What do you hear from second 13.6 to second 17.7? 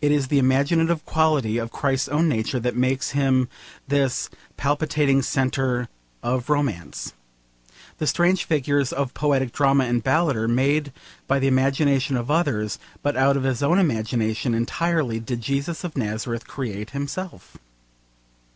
own imagination entirely did Jesus of Nazareth create himself.